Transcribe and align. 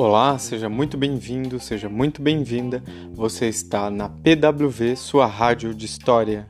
Olá, 0.00 0.38
seja 0.38 0.68
muito 0.68 0.96
bem-vindo, 0.96 1.58
seja 1.58 1.88
muito 1.88 2.22
bem-vinda. 2.22 2.80
Você 3.14 3.48
está 3.48 3.90
na 3.90 4.08
PWV, 4.08 4.94
sua 4.94 5.26
rádio 5.26 5.74
de 5.74 5.86
história. 5.86 6.46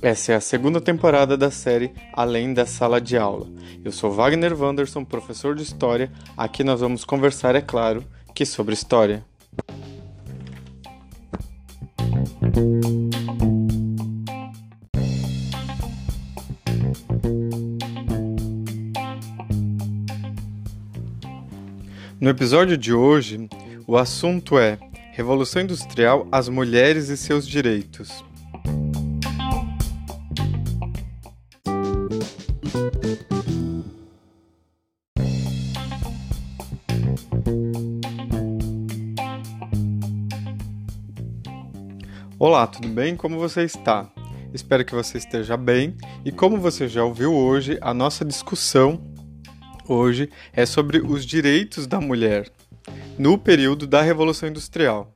Essa 0.00 0.34
é 0.34 0.36
a 0.36 0.40
segunda 0.40 0.80
temporada 0.80 1.36
da 1.36 1.50
série 1.50 1.92
Além 2.12 2.54
da 2.54 2.64
Sala 2.64 3.00
de 3.00 3.18
Aula. 3.18 3.48
Eu 3.84 3.90
sou 3.90 4.12
Wagner 4.12 4.54
Wanderson, 4.56 5.04
professor 5.04 5.56
de 5.56 5.64
História. 5.64 6.12
Aqui 6.36 6.62
nós 6.62 6.78
vamos 6.78 7.04
conversar, 7.04 7.56
é 7.56 7.60
claro, 7.60 8.04
que 8.32 8.46
sobre 8.46 8.72
História. 8.72 9.24
No 22.26 22.30
episódio 22.30 22.76
de 22.76 22.92
hoje, 22.92 23.48
o 23.86 23.96
assunto 23.96 24.58
é 24.58 24.80
Revolução 25.12 25.62
Industrial, 25.62 26.26
as 26.32 26.48
mulheres 26.48 27.08
e 27.08 27.16
seus 27.16 27.46
direitos. 27.46 28.24
Olá, 42.40 42.66
tudo 42.66 42.88
bem? 42.88 43.14
Como 43.14 43.38
você 43.38 43.62
está? 43.62 44.10
Espero 44.52 44.84
que 44.84 44.96
você 44.96 45.18
esteja 45.18 45.56
bem. 45.56 45.96
E 46.24 46.32
como 46.32 46.58
você 46.58 46.88
já 46.88 47.04
ouviu 47.04 47.32
hoje, 47.32 47.78
a 47.80 47.94
nossa 47.94 48.24
discussão 48.24 49.14
hoje 49.92 50.30
é 50.52 50.66
sobre 50.66 50.98
os 50.98 51.24
direitos 51.24 51.86
da 51.86 52.00
mulher 52.00 52.50
no 53.18 53.38
período 53.38 53.86
da 53.86 54.02
Revolução 54.02 54.48
Industrial. 54.48 55.12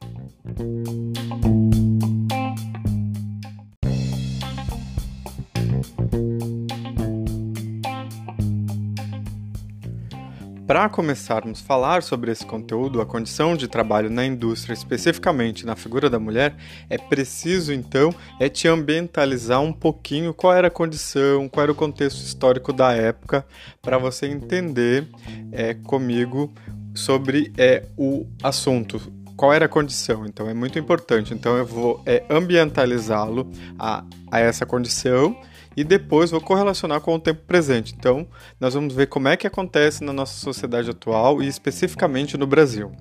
Para 10.71 10.89
começarmos 10.89 11.61
a 11.61 11.65
falar 11.65 12.01
sobre 12.01 12.31
esse 12.31 12.47
conteúdo, 12.47 13.01
a 13.01 13.05
condição 13.05 13.57
de 13.57 13.67
trabalho 13.67 14.09
na 14.09 14.25
indústria, 14.25 14.73
especificamente 14.73 15.67
na 15.67 15.75
figura 15.75 16.09
da 16.09 16.21
mulher, 16.21 16.55
é 16.89 16.97
preciso 16.97 17.73
então 17.73 18.15
é 18.39 18.49
te 18.49 18.69
ambientalizar 18.69 19.61
um 19.61 19.73
pouquinho 19.73 20.33
qual 20.33 20.55
era 20.55 20.69
a 20.69 20.71
condição, 20.71 21.48
qual 21.48 21.65
era 21.65 21.73
o 21.73 21.75
contexto 21.75 22.21
histórico 22.25 22.73
da 22.73 22.93
época, 22.93 23.45
para 23.83 23.98
você 23.98 24.27
entender 24.27 25.09
é, 25.51 25.75
comigo 25.75 26.55
sobre 26.95 27.53
é, 27.59 27.87
o 27.97 28.25
assunto, 28.41 29.01
qual 29.37 29.53
era 29.53 29.65
a 29.65 29.69
condição. 29.69 30.25
Então 30.25 30.48
é 30.48 30.55
muito 30.55 30.79
importante. 30.79 31.35
Então 31.35 31.57
eu 31.57 31.67
vou 31.67 32.01
é, 32.07 32.23
ambientalizá-lo 32.31 33.51
a, 33.77 34.05
a 34.31 34.39
essa 34.39 34.65
condição 34.65 35.37
e 35.81 35.84
depois 35.84 36.31
vou 36.31 36.42
correlacionar 36.42 37.00
com 37.00 37.14
o 37.14 37.19
tempo 37.19 37.41
presente. 37.47 37.95
Então, 37.98 38.27
nós 38.61 38.75
vamos 38.75 38.95
ver 38.95 39.06
como 39.06 39.28
é 39.28 39.36
que 39.36 39.47
acontece 39.47 40.05
na 40.05 40.12
nossa 40.12 40.39
sociedade 40.39 40.91
atual 40.91 41.42
e 41.42 41.48
especificamente 41.48 42.36
no 42.36 42.47
Brasil. 42.47 42.92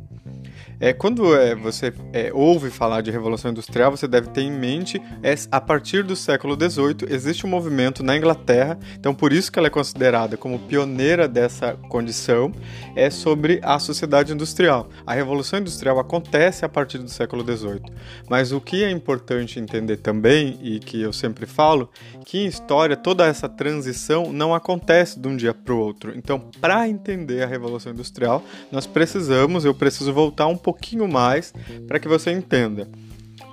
É, 0.81 0.93
quando 0.93 1.35
é, 1.35 1.53
você 1.53 1.93
é, 2.13 2.31
ouve 2.33 2.69
falar 2.69 3.01
de 3.01 3.11
Revolução 3.11 3.51
Industrial, 3.51 3.91
você 3.91 4.07
deve 4.07 4.29
ter 4.29 4.41
em 4.41 4.51
mente, 4.51 5.01
é, 5.21 5.35
a 5.51 5.59
partir 5.59 6.03
do 6.03 6.15
século 6.15 6.55
XVIII, 6.55 7.13
existe 7.13 7.45
um 7.45 7.49
movimento 7.49 8.01
na 8.01 8.15
Inglaterra, 8.15 8.79
então 8.97 9.13
por 9.13 9.33
isso 9.33 9.51
que 9.51 9.59
ela 9.59 9.67
é 9.67 9.69
considerada 9.69 10.37
como 10.37 10.57
pioneira 10.57 11.27
dessa 11.27 11.73
condição, 11.89 12.53
é 12.95 13.09
sobre 13.09 13.59
a 13.61 13.77
sociedade 13.77 14.31
industrial. 14.31 14.89
A 15.05 15.13
Revolução 15.13 15.59
Industrial 15.59 15.99
acontece 15.99 16.63
a 16.63 16.69
partir 16.69 16.99
do 16.99 17.09
século 17.09 17.43
XVIII, 17.43 17.81
mas 18.29 18.53
o 18.53 18.61
que 18.61 18.81
é 18.81 18.89
importante 18.89 19.59
entender 19.59 19.97
também, 19.97 20.57
e 20.61 20.79
que 20.79 21.01
eu 21.01 21.11
sempre 21.11 21.45
falo, 21.45 21.89
que 22.25 22.37
em 22.37 22.45
história 22.45 22.95
toda 22.95 23.27
essa 23.27 23.49
transição 23.49 24.31
não 24.31 24.55
acontece 24.55 25.19
de 25.19 25.27
um 25.27 25.35
dia 25.35 25.53
para 25.53 25.73
o 25.73 25.77
outro. 25.77 26.13
Então, 26.15 26.39
para 26.61 26.87
entender 26.87 27.43
a 27.43 27.47
Revolução 27.47 27.91
Industrial, 27.91 28.41
nós 28.71 28.87
precisamos, 28.87 29.65
eu 29.65 29.73
preciso 29.73 30.13
voltar 30.13 30.47
um 30.47 30.55
pouco 30.55 30.68
pouquinho 30.69 31.07
mais 31.07 31.51
para 31.87 31.99
que 31.99 32.07
você 32.07 32.31
entenda. 32.31 32.87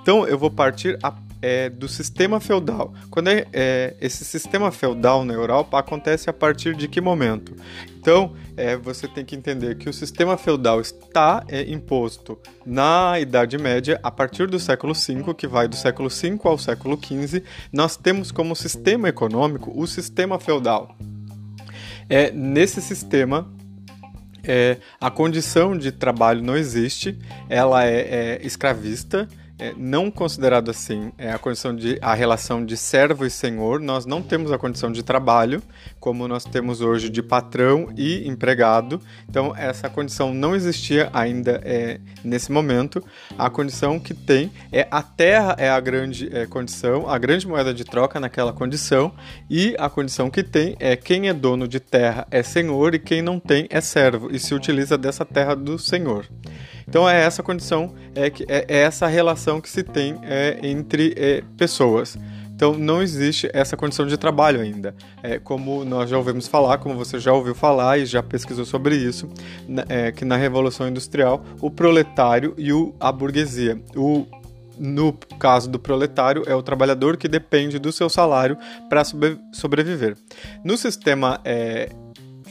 Então 0.01 0.27
eu 0.27 0.37
vou 0.37 0.51
partir 0.51 0.97
a, 1.01 1.13
é, 1.41 1.69
do 1.69 1.87
sistema 1.87 2.39
feudal. 2.39 2.93
Quando 3.09 3.29
é, 3.29 3.45
é, 3.51 3.95
esse 3.99 4.23
sistema 4.23 4.71
feudal 4.71 5.25
na 5.25 5.33
Europa 5.33 5.79
acontece 5.79 6.29
a 6.29 6.33
partir 6.33 6.75
de 6.75 6.87
que 6.87 7.01
momento? 7.01 7.55
Então 7.99 8.33
é, 8.55 8.77
você 8.77 9.07
tem 9.07 9.25
que 9.25 9.35
entender 9.35 9.77
que 9.77 9.89
o 9.89 9.93
sistema 9.93 10.37
feudal 10.37 10.79
está 10.79 11.43
é, 11.47 11.63
imposto 11.63 12.37
na 12.65 13.19
Idade 13.19 13.57
Média 13.57 13.99
a 14.03 14.11
partir 14.11 14.47
do 14.47 14.59
século 14.59 14.93
V, 14.93 15.33
que 15.33 15.47
vai 15.47 15.67
do 15.67 15.75
século 15.75 16.09
V 16.09 16.39
ao 16.43 16.57
século 16.57 16.97
XV. 17.03 17.43
Nós 17.73 17.97
temos 17.97 18.31
como 18.31 18.55
sistema 18.55 19.09
econômico 19.09 19.73
o 19.75 19.87
sistema 19.87 20.39
feudal. 20.39 20.95
É, 22.09 22.31
nesse 22.31 22.81
sistema 22.81 23.56
é, 24.47 24.77
a 24.99 25.11
condição 25.11 25.77
de 25.77 25.91
trabalho 25.91 26.41
não 26.41 26.55
existe, 26.55 27.17
ela 27.49 27.85
é, 27.85 28.39
é 28.39 28.39
escravista, 28.45 29.27
é, 29.59 29.73
não 29.75 30.11
considerado 30.11 30.69
assim 30.69 31.11
é 31.17 31.31
a 31.31 31.39
condição 31.39 31.75
de 31.75 31.97
a 32.01 32.13
relação 32.13 32.63
de 32.63 32.77
servo 32.77 33.25
e 33.25 33.29
senhor. 33.29 33.79
Nós 33.79 34.05
não 34.05 34.21
temos 34.21 34.51
a 34.51 34.57
condição 34.57 34.91
de 34.91 35.03
trabalho 35.03 35.61
como 35.99 36.27
nós 36.27 36.43
temos 36.43 36.81
hoje 36.81 37.09
de 37.09 37.23
patrão 37.23 37.89
e 37.97 38.27
empregado. 38.27 39.01
Então 39.27 39.55
essa 39.55 39.89
condição 39.89 40.33
não 40.33 40.55
existia 40.55 41.09
ainda 41.11 41.59
é, 41.63 41.99
nesse 42.23 42.51
momento. 42.51 43.03
A 43.37 43.49
condição 43.49 43.99
que 43.99 44.13
tem 44.13 44.51
é 44.71 44.87
a 44.91 45.01
terra 45.01 45.55
é 45.57 45.69
a 45.69 45.79
grande 45.79 46.29
é, 46.31 46.45
condição, 46.45 47.09
a 47.09 47.17
grande 47.17 47.47
moeda 47.47 47.73
de 47.73 47.83
troca 47.83 48.19
naquela 48.19 48.53
condição 48.53 49.11
e 49.49 49.75
a 49.79 49.89
condição 49.89 50.29
que 50.29 50.43
tem 50.43 50.75
é 50.79 50.95
quem 50.95 51.29
é 51.29 51.33
dono 51.33 51.67
de 51.67 51.79
terra 51.79 52.27
é 52.29 52.43
senhor 52.43 52.93
e 52.93 52.99
quem 52.99 53.21
não 53.21 53.39
tem 53.39 53.67
é 53.69 53.81
servo 53.81 54.29
e 54.31 54.39
se 54.39 54.53
utiliza 54.53 54.97
dessa 54.97 55.25
terra 55.25 55.55
do 55.55 55.79
senhor. 55.79 56.27
Então 56.87 57.07
é 57.07 57.21
essa 57.21 57.43
condição, 57.43 57.93
é, 58.15 58.29
que, 58.29 58.45
é, 58.47 58.65
é 58.67 58.77
essa 58.77 59.07
relação 59.07 59.59
que 59.59 59.69
se 59.69 59.83
tem 59.83 60.17
é, 60.23 60.59
entre 60.63 61.13
é, 61.17 61.43
pessoas. 61.57 62.17
Então 62.55 62.73
não 62.73 63.03
existe 63.03 63.47
essa 63.53 63.77
condição 63.77 64.07
de 64.07 64.17
trabalho 64.17 64.61
ainda. 64.61 64.95
É, 65.21 65.37
como 65.37 65.85
nós 65.85 66.09
já 66.09 66.17
ouvimos 66.17 66.47
falar, 66.47 66.79
como 66.79 66.95
você 66.95 67.19
já 67.19 67.31
ouviu 67.31 67.53
falar 67.53 67.99
e 67.99 68.05
já 68.05 68.23
pesquisou 68.23 68.65
sobre 68.65 68.95
isso, 68.95 69.29
é, 69.89 70.11
que 70.11 70.25
na 70.25 70.37
Revolução 70.37 70.87
Industrial 70.87 71.43
o 71.61 71.69
proletário 71.69 72.55
e 72.57 72.73
o, 72.73 72.95
a 72.99 73.11
burguesia. 73.11 73.79
O, 73.95 74.25
no 74.79 75.13
caso 75.37 75.69
do 75.69 75.77
proletário, 75.77 76.43
é 76.47 76.55
o 76.55 76.63
trabalhador 76.63 77.17
que 77.17 77.27
depende 77.27 77.77
do 77.77 77.91
seu 77.91 78.09
salário 78.09 78.57
para 78.89 79.03
sobreviver. 79.51 80.15
No 80.63 80.77
sistema 80.77 81.39
é, 81.43 81.89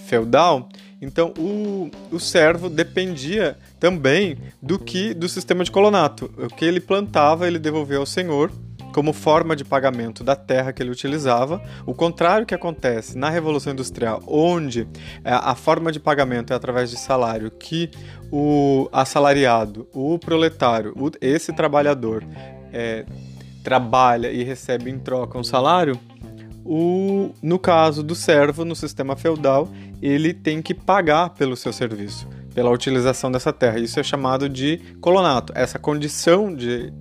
feudal, 0.07 0.69
então 1.01 1.33
o, 1.39 1.91
o 2.11 2.19
servo 2.19 2.69
dependia 2.69 3.57
também 3.79 4.39
do 4.63 4.79
que 4.79 5.13
do 5.13 5.29
sistema 5.29 5.63
de 5.65 5.71
colonato. 5.71 6.31
O 6.39 6.49
que 6.49 6.65
ele 6.65 6.81
plantava, 6.81 7.47
ele 7.47 7.59
devolvia 7.59 7.99
ao 7.99 8.07
senhor 8.07 8.51
como 8.97 9.13
forma 9.13 9.55
de 9.55 9.63
pagamento 9.63 10.25
da 10.25 10.35
terra 10.35 10.73
que 10.73 10.83
ele 10.83 10.89
utilizava. 10.89 11.63
O 11.85 11.93
contrário 11.93 12.47
que 12.47 12.55
acontece 12.55 13.19
na 13.19 13.29
Revolução 13.29 13.75
Industrial, 13.75 14.23
onde 14.27 14.89
é, 15.23 15.33
a 15.33 15.55
forma 15.55 15.93
de 15.93 16.01
pagamento 16.01 16.55
é 16.55 16.57
através 16.57 16.91
de 16.91 16.97
salário 16.97 17.51
que 17.51 17.91
o 18.33 18.89
assalariado, 18.91 19.87
o 19.93 20.19
proletário, 20.19 20.95
esse 21.21 21.53
trabalhador 21.53 22.25
é, 22.73 23.05
trabalha 23.63 24.31
e 24.31 24.43
recebe 24.43 24.91
em 24.91 24.99
troca 24.99 25.39
um 25.39 25.45
salário. 25.45 26.01
O, 26.69 27.31
no 27.41 27.61
caso 27.61 28.03
do 28.03 28.15
servo, 28.15 28.65
no 28.65 28.75
sistema 28.75 29.15
feudal, 29.15 29.69
ele 30.03 30.35
tem 30.35 30.61
que 30.61 30.75
pagar 30.75 31.31
pelo 31.31 31.57
seu 31.57 31.73
serviço, 31.73 32.27
pela 32.53 32.71
utilização 32.71 33.31
dessa 33.31 33.53
terra. 33.53 33.79
Isso 33.79 34.01
é 34.01 34.03
chamado 34.03 34.49
de 34.49 34.79
colonato. 35.01 35.53
Essa 35.55 35.79
condição 35.79 36.53
de 36.53 36.93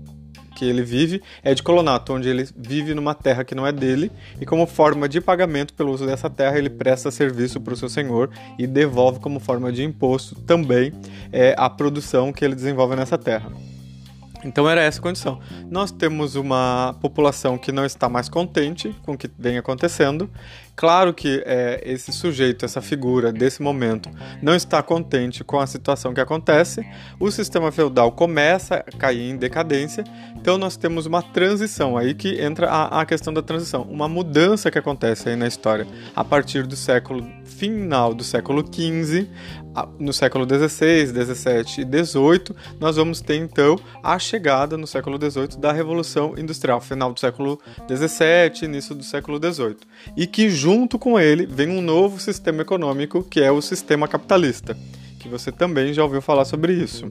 que 0.55 0.65
ele 0.65 0.83
vive 0.83 1.21
é 1.43 1.53
de 1.53 1.61
colonato, 1.61 2.13
onde 2.13 2.29
ele 2.29 2.47
vive 2.55 2.93
numa 2.93 3.13
terra 3.13 3.43
que 3.43 3.53
não 3.53 3.67
é 3.67 3.71
dele 3.71 4.11
e 4.39 4.45
como 4.45 4.65
forma 4.65 5.09
de 5.09 5.19
pagamento 5.19 5.73
pelo 5.73 5.91
uso 5.91 6.05
dessa 6.05 6.29
terra 6.29 6.57
ele 6.57 6.69
presta 6.69 7.11
serviço 7.11 7.59
para 7.59 7.73
o 7.73 7.77
seu 7.77 7.89
senhor 7.89 8.29
e 8.57 8.65
devolve 8.65 9.19
como 9.19 9.39
forma 9.39 9.71
de 9.71 9.83
imposto 9.83 10.35
também 10.41 10.93
é, 11.31 11.53
a 11.57 11.69
produção 11.69 12.31
que 12.31 12.45
ele 12.45 12.55
desenvolve 12.55 12.95
nessa 12.95 13.17
terra. 13.17 13.51
Então 14.45 14.69
era 14.69 14.81
essa 14.81 14.99
a 14.99 15.01
condição. 15.01 15.39
Nós 15.69 15.91
temos 15.91 16.35
uma 16.35 16.95
população 17.01 17.57
que 17.57 17.71
não 17.71 17.83
está 17.83 18.07
mais 18.07 18.29
contente 18.29 18.95
com 19.03 19.13
o 19.13 19.17
que 19.17 19.29
vem 19.37 19.57
acontecendo. 19.57 20.29
Claro 20.75 21.13
que 21.13 21.41
é, 21.45 21.81
esse 21.85 22.11
sujeito, 22.11 22.65
essa 22.65 22.81
figura 22.81 23.31
desse 23.31 23.61
momento, 23.61 24.09
não 24.41 24.53
está 24.53 24.83
contente 24.83 25.43
com 25.43 25.59
a 25.59 25.67
situação 25.67 26.13
que 26.13 26.19
acontece. 26.19 26.85
O 27.19 27.31
sistema 27.31 27.71
feudal 27.71 28.11
começa 28.11 28.75
a 28.75 28.97
cair 28.97 29.29
em 29.29 29.37
decadência. 29.37 30.03
Então 30.35 30.57
nós 30.57 30.75
temos 30.75 31.05
uma 31.05 31.21
transição 31.21 31.97
aí 31.97 32.13
que 32.13 32.41
entra 32.41 32.69
a, 32.69 33.01
a 33.01 33.05
questão 33.05 33.33
da 33.33 33.41
transição, 33.41 33.83
uma 33.83 34.07
mudança 34.07 34.69
que 34.69 34.77
acontece 34.77 35.29
aí 35.29 35.35
na 35.35 35.47
história 35.47 35.87
a 36.15 36.23
partir 36.23 36.67
do 36.67 36.75
século 36.75 37.25
final 37.45 38.13
do 38.13 38.23
século 38.23 38.63
XV, 38.63 39.29
no 39.99 40.13
século 40.13 40.45
XVI, 40.45 41.07
XVII 41.07 41.83
e 41.83 42.05
XVIII, 42.05 42.55
nós 42.79 42.95
vamos 42.95 43.21
ter 43.21 43.35
então 43.35 43.77
a 44.03 44.17
chegada 44.17 44.77
no 44.77 44.87
século 44.87 45.17
XVIII 45.17 45.59
da 45.59 45.71
Revolução 45.71 46.35
Industrial, 46.37 46.79
final 46.79 47.11
do 47.11 47.19
século 47.19 47.59
XVII, 47.89 48.65
início 48.69 48.95
do 48.95 49.03
século 49.03 49.37
XVIII, 49.37 49.77
e 50.15 50.27
que 50.27 50.49
junto 50.65 50.97
com 50.97 51.19
ele 51.19 51.45
vem 51.45 51.69
um 51.69 51.79
novo 51.79 52.19
sistema 52.19 52.63
econômico 52.63 53.21
que 53.21 53.39
é 53.39 53.51
o 53.51 53.61
sistema 53.61 54.07
capitalista, 54.07 54.75
que 55.19 55.29
você 55.29 55.51
também 55.51 55.93
já 55.93 56.03
ouviu 56.03 56.23
falar 56.23 56.43
sobre 56.43 56.73
isso. 56.73 57.05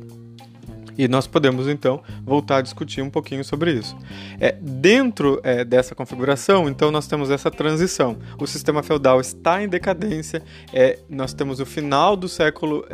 E 0.96 1.08
nós 1.08 1.26
podemos 1.26 1.69
então 1.69 2.02
voltar 2.25 2.58
a 2.58 2.61
discutir 2.61 3.02
um 3.02 3.11
pouquinho 3.11 3.44
sobre 3.44 3.73
isso. 3.73 3.96
É, 4.41 4.52
dentro 4.61 5.41
é, 5.43 5.64
dessa 5.64 5.94
configuração, 5.94 6.69
então, 6.69 6.91
nós 6.91 7.06
temos 7.06 7.31
essa 7.31 7.50
transição. 7.50 8.17
O 8.38 8.46
sistema 8.46 8.82
feudal 8.82 9.20
está 9.20 9.62
em 9.62 9.69
decadência, 9.69 10.43
é, 10.73 10.99
nós 11.08 11.32
temos 11.32 11.61
o 11.61 11.67
final 11.67 12.17
do 12.17 12.29
século 12.29 12.85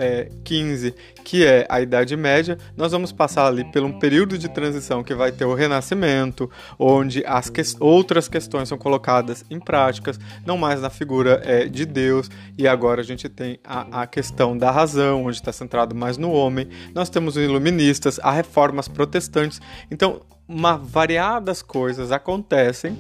XV, 0.47 0.89
é, 0.89 1.21
que 1.23 1.45
é 1.45 1.67
a 1.69 1.81
Idade 1.81 2.17
Média. 2.17 2.57
Nós 2.77 2.93
vamos 2.93 3.13
passar 3.13 3.47
ali 3.47 3.65
por 3.65 3.83
um 3.83 3.99
período 3.99 4.39
de 4.39 4.49
transição 4.49 5.03
que 5.03 5.15
vai 5.15 5.31
ter 5.31 5.45
o 5.45 5.55
Renascimento, 5.55 6.51
onde 6.79 7.23
as 7.27 7.51
que 7.51 7.61
outras 7.79 8.29
questões 8.29 8.69
são 8.69 8.79
colocadas 8.79 9.45
em 9.51 9.61
práticas, 9.61 10.19
não 10.47 10.57
mais 10.57 10.81
na 10.81 10.89
figura 10.89 11.43
é, 11.45 11.67
de 11.67 11.85
Deus, 11.85 12.31
e 12.57 12.67
agora 12.67 13.03
a 13.03 13.05
gente 13.05 13.29
tem 13.29 13.59
a, 13.63 14.03
a 14.03 14.07
questão 14.07 14.57
da 14.57 14.71
razão, 14.71 15.25
onde 15.25 15.37
está 15.37 15.53
centrado 15.53 15.95
mais 15.95 16.17
no 16.17 16.33
homem. 16.33 16.69
Nós 16.95 17.11
temos 17.11 17.37
o 17.37 17.41
iluminismo 17.41 17.90
a 18.23 18.31
reformas 18.31 18.89
protestantes. 18.89 19.61
Então, 19.91 20.23
uma 20.47 20.77
variadas 20.77 21.63
coisas 21.63 22.11
acontecem 22.13 22.99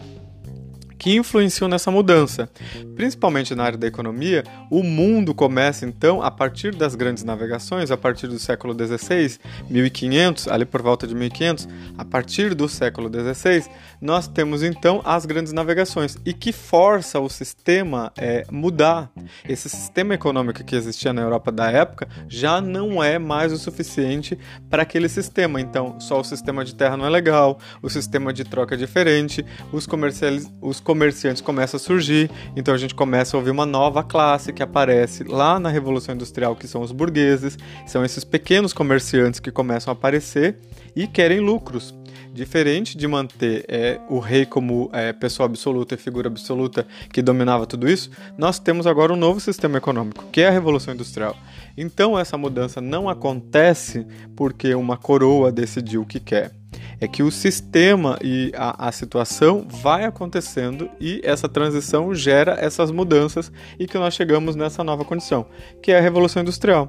que 1.00 1.17
influenciam 1.17 1.67
nessa 1.67 1.91
mudança. 1.91 2.49
Principalmente 2.94 3.55
na 3.55 3.64
área 3.64 3.79
da 3.79 3.87
economia, 3.87 4.44
o 4.70 4.82
mundo 4.82 5.35
começa 5.35 5.87
então, 5.87 6.23
a 6.23 6.31
partir 6.31 6.75
das 6.75 6.94
grandes 6.94 7.25
navegações, 7.25 7.91
a 7.91 7.97
partir 7.97 8.29
do 8.29 8.38
século 8.38 8.75
XVI, 8.75 9.38
1500, 9.70 10.47
ali 10.49 10.67
por 10.67 10.82
volta 10.82 11.06
de 11.06 11.14
1500, 11.14 11.67
a 11.97 12.05
partir 12.05 12.55
do 12.55 12.69
século 12.69 13.08
XVI, 13.08 13.64
nós 13.99 14.29
temos 14.29 14.62
então 14.62 15.00
as 15.02 15.25
grandes 15.25 15.55
navegações 15.55 16.19
e 16.23 16.35
que 16.35 16.52
força 16.52 17.19
o 17.19 17.31
sistema 17.31 18.12
é, 18.19 18.44
mudar. 18.50 19.11
Esse 19.49 19.70
sistema 19.70 20.12
econômico 20.12 20.62
que 20.62 20.76
existia 20.76 21.14
na 21.14 21.23
Europa 21.23 21.50
da 21.50 21.70
época 21.70 22.08
já 22.29 22.61
não 22.61 23.03
é 23.03 23.19
mais 23.19 23.55
o 23.55 23.56
suficiente 23.56 24.38
para 24.69 24.82
aquele 24.82 25.08
sistema. 25.08 25.62
Então, 25.62 25.99
só 25.99 26.20
o 26.20 26.25
sistema 26.25 26.62
de 26.62 26.75
terra 26.75 26.99
não 26.99 27.06
é 27.06 27.11
legal, 27.11 27.58
o 27.81 27.88
sistema 27.88 28.35
de 28.35 28.44
troca 28.44 28.75
é 28.75 28.79
diferente, 28.79 29.43
os 29.73 29.87
comerciais, 29.87 30.46
os 30.61 30.79
comerciantes 30.90 31.40
começam 31.40 31.76
a 31.76 31.81
surgir, 31.81 32.28
então 32.56 32.75
a 32.75 32.76
gente 32.76 32.96
começa 32.96 33.37
a 33.37 33.38
ouvir 33.38 33.52
uma 33.52 33.64
nova 33.64 34.02
classe 34.02 34.52
que 34.52 34.60
aparece 34.60 35.22
lá 35.22 35.60
na 35.60 35.69
Revolução 35.69 36.16
Industrial, 36.16 36.56
que 36.56 36.66
são 36.66 36.82
os 36.82 36.90
burgueses, 36.90 37.56
são 37.87 38.04
esses 38.04 38.25
pequenos 38.25 38.72
comerciantes 38.72 39.38
que 39.38 39.52
começam 39.52 39.92
a 39.92 39.94
aparecer 39.94 40.56
e 40.96 41.06
querem 41.06 41.38
lucros. 41.38 41.94
Diferente 42.34 42.96
de 42.96 43.06
manter 43.06 43.64
é, 43.69 44.00
o 44.08 44.19
rei 44.19 44.44
como 44.44 44.90
é, 44.92 45.12
pessoa 45.12 45.46
absoluta 45.46 45.94
e 45.94 45.96
figura 45.96 46.26
absoluta 46.26 46.84
que 47.12 47.22
dominava 47.22 47.66
tudo 47.66 47.88
isso, 47.88 48.10
nós 48.36 48.58
temos 48.58 48.84
agora 48.84 49.12
um 49.12 49.16
novo 49.16 49.38
sistema 49.38 49.78
econômico, 49.78 50.25
que 50.32 50.40
é 50.40 50.48
a 50.48 50.50
Revolução 50.50 50.93
Industrial. 50.93 51.36
Então 51.76 52.19
essa 52.19 52.36
mudança 52.36 52.81
não 52.81 53.08
acontece 53.08 54.04
porque 54.34 54.75
uma 54.75 54.96
coroa 54.96 55.52
decidiu 55.52 56.02
o 56.02 56.06
que 56.06 56.19
quer 56.19 56.59
é 57.00 57.08
que 57.08 57.23
o 57.23 57.31
sistema 57.31 58.19
e 58.23 58.52
a, 58.55 58.88
a 58.88 58.93
situação 58.93 59.67
vai 59.69 60.05
acontecendo 60.05 60.91
e 61.00 61.20
essa 61.25 61.49
transição 61.49 62.14
gera 62.14 62.56
essas 62.61 62.91
mudanças 62.91 63.50
e 63.79 63.87
que 63.87 63.99
nós 63.99 64.14
chegamos 64.14 64.55
nessa 64.55 64.85
nova 64.85 65.05
condição, 65.05 65.47
que 65.82 65.91
é 65.91 65.99
a 65.99 66.02
Revolução 66.02 66.43
Industrial. 66.43 66.88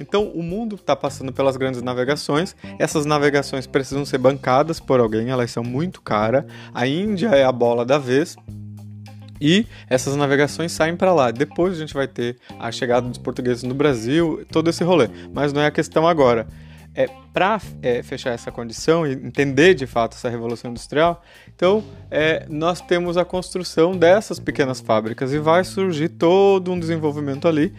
Então, 0.00 0.24
o 0.28 0.42
mundo 0.42 0.74
está 0.74 0.96
passando 0.96 1.32
pelas 1.32 1.56
grandes 1.56 1.82
navegações. 1.82 2.56
Essas 2.78 3.04
navegações 3.04 3.66
precisam 3.66 4.04
ser 4.04 4.18
bancadas 4.18 4.80
por 4.80 4.98
alguém, 4.98 5.28
elas 5.28 5.50
são 5.50 5.62
muito 5.62 6.00
caras. 6.00 6.44
A 6.74 6.86
Índia 6.86 7.28
é 7.28 7.44
a 7.44 7.52
bola 7.52 7.84
da 7.84 7.98
vez. 7.98 8.34
E 9.40 9.66
essas 9.90 10.16
navegações 10.16 10.72
saem 10.72 10.96
para 10.96 11.12
lá. 11.12 11.30
Depois 11.30 11.74
a 11.74 11.78
gente 11.78 11.94
vai 11.94 12.08
ter 12.08 12.38
a 12.58 12.72
chegada 12.72 13.08
dos 13.08 13.18
portugueses 13.18 13.64
no 13.64 13.74
Brasil, 13.74 14.44
todo 14.50 14.70
esse 14.70 14.82
rolê. 14.82 15.08
Mas 15.32 15.52
não 15.52 15.60
é 15.60 15.66
a 15.66 15.70
questão 15.70 16.06
agora 16.06 16.46
é, 16.94 17.08
para 17.32 17.60
é, 17.80 18.02
fechar 18.02 18.30
essa 18.30 18.50
condição 18.50 19.06
e 19.06 19.12
entender 19.12 19.74
de 19.74 19.86
fato 19.86 20.14
essa 20.14 20.28
revolução 20.28 20.70
industrial, 20.70 21.22
então 21.54 21.82
é, 22.10 22.46
nós 22.48 22.80
temos 22.80 23.16
a 23.16 23.24
construção 23.24 23.96
dessas 23.96 24.38
pequenas 24.38 24.80
fábricas 24.80 25.32
e 25.32 25.38
vai 25.38 25.64
surgir 25.64 26.10
todo 26.10 26.70
um 26.70 26.78
desenvolvimento 26.78 27.48
ali 27.48 27.74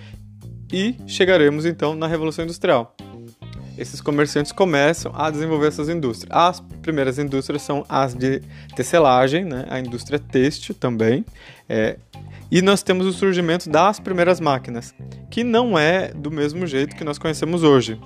e 0.71 0.95
chegaremos 1.05 1.65
então 1.65 1.93
na 1.93 2.07
revolução 2.07 2.43
industrial. 2.43 2.95
Esses 3.77 4.01
comerciantes 4.01 4.51
começam 4.51 5.11
a 5.15 5.31
desenvolver 5.31 5.67
essas 5.67 5.89
indústrias. 5.89 6.31
As 6.31 6.59
primeiras 6.81 7.17
indústrias 7.17 7.63
são 7.63 7.83
as 7.89 8.13
de 8.13 8.39
tecelagem, 8.75 9.45
né? 9.45 9.65
a 9.67 9.79
indústria 9.79 10.19
têxtil 10.19 10.75
também. 10.75 11.25
É, 11.67 11.97
e 12.51 12.61
nós 12.61 12.83
temos 12.83 13.07
o 13.07 13.11
surgimento 13.11 13.67
das 13.67 13.99
primeiras 13.99 14.39
máquinas, 14.39 14.93
que 15.31 15.43
não 15.43 15.77
é 15.77 16.09
do 16.13 16.29
mesmo 16.29 16.67
jeito 16.67 16.95
que 16.95 17.03
nós 17.03 17.17
conhecemos 17.17 17.63
hoje. 17.63 17.99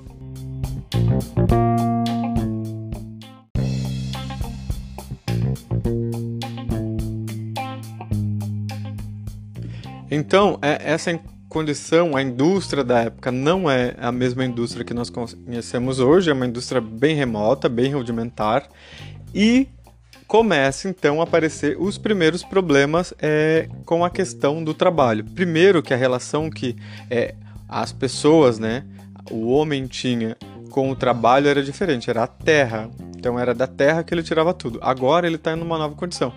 Então, 10.09 10.57
é, 10.61 10.79
essa 10.83 11.19
condição, 11.47 12.15
a 12.15 12.21
indústria 12.21 12.83
da 12.83 13.03
época 13.03 13.31
não 13.31 13.69
é 13.69 13.95
a 13.97 14.11
mesma 14.11 14.45
indústria 14.45 14.83
que 14.83 14.93
nós 14.93 15.09
conhecemos 15.09 15.99
hoje, 15.99 16.29
é 16.29 16.33
uma 16.33 16.45
indústria 16.45 16.81
bem 16.81 17.15
remota, 17.15 17.69
bem 17.69 17.93
rudimentar, 17.93 18.67
e 19.33 19.67
começa 20.27 20.89
então 20.89 21.21
a 21.21 21.23
aparecer 21.23 21.77
os 21.79 21.97
primeiros 21.97 22.43
problemas 22.43 23.13
é, 23.19 23.69
com 23.85 24.03
a 24.03 24.09
questão 24.09 24.63
do 24.63 24.73
trabalho. 24.73 25.23
Primeiro, 25.23 25.81
que 25.81 25.93
a 25.93 25.97
relação 25.97 26.49
que 26.49 26.75
é, 27.09 27.35
as 27.67 27.93
pessoas, 27.93 28.59
né, 28.59 28.83
o 29.31 29.47
homem 29.49 29.87
tinha 29.87 30.35
com 30.69 30.91
o 30.91 30.95
trabalho 30.95 31.47
era 31.47 31.63
diferente, 31.63 32.09
era 32.09 32.23
a 32.23 32.27
terra. 32.27 32.89
Então 33.17 33.39
era 33.39 33.53
da 33.53 33.67
terra 33.67 34.03
que 34.03 34.13
ele 34.13 34.23
tirava 34.23 34.53
tudo. 34.53 34.79
Agora 34.81 35.27
ele 35.27 35.35
está 35.35 35.51
em 35.51 35.61
uma 35.61 35.77
nova 35.77 35.95
condição. 35.95 36.33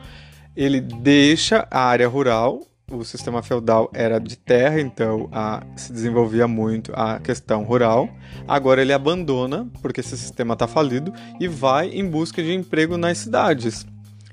Ele 0.57 0.81
deixa 0.81 1.67
a 1.71 1.81
área 1.81 2.09
rural, 2.09 2.61
o 2.91 3.05
sistema 3.05 3.43
feudal 3.43 3.89
era 3.95 4.19
de 4.19 4.37
terra, 4.37 4.81
então 4.81 5.29
a, 5.31 5.63
se 5.77 5.93
desenvolvia 5.93 6.49
muito 6.49 6.93
a 6.95 7.21
questão 7.21 7.63
rural. 7.63 8.09
Agora 8.49 8.83
ele 8.83 8.93
abandona, 8.93 9.69
porque 9.81 10.01
esse 10.01 10.17
sistema 10.17 10.55
está 10.55 10.67
falido, 10.67 11.13
e 11.39 11.47
vai 11.47 11.91
em 11.91 12.09
busca 12.09 12.43
de 12.43 12.53
emprego 12.53 12.97
nas 12.97 13.19
cidades. 13.19 13.87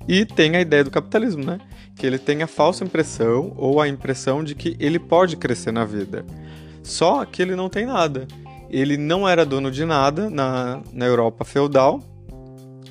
E 0.08 0.24
tem 0.24 0.56
a 0.56 0.60
ideia 0.60 0.82
do 0.82 0.90
capitalismo, 0.90 1.44
né? 1.44 1.58
Que 1.94 2.06
ele 2.06 2.18
tem 2.18 2.42
a 2.42 2.46
falsa 2.46 2.82
impressão 2.82 3.52
ou 3.56 3.80
a 3.80 3.88
impressão 3.88 4.42
de 4.42 4.54
que 4.54 4.76
ele 4.80 4.98
pode 4.98 5.36
crescer 5.36 5.70
na 5.70 5.84
vida. 5.84 6.24
Só 6.82 7.24
que 7.24 7.42
ele 7.42 7.54
não 7.54 7.68
tem 7.68 7.84
nada 7.84 8.26
ele 8.70 8.96
não 8.96 9.28
era 9.28 9.44
dono 9.44 9.70
de 9.70 9.84
nada 9.84 10.28
na, 10.28 10.80
na 10.92 11.06
Europa 11.06 11.44
feudal. 11.44 12.02